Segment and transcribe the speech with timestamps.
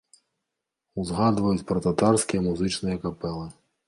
[1.03, 3.45] Узгадваюць пра татарскія музычныя капэлы.